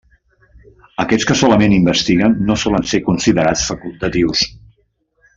Aquells 1.03 1.25
que 1.31 1.35
solament 1.41 1.75
investiguen 1.75 2.33
no 2.47 2.55
solen 2.61 2.87
ser 2.93 3.01
considerats 3.11 3.67
facultatius. 3.73 4.43